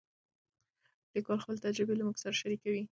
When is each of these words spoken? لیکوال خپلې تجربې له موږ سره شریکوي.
لیکوال 1.13 1.39
خپلې 1.43 1.59
تجربې 1.65 1.93
له 1.97 2.03
موږ 2.07 2.17
سره 2.23 2.39
شریکوي. 2.41 2.79